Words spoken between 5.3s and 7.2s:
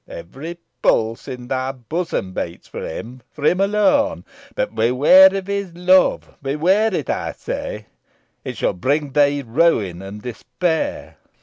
of his love. Beware of it,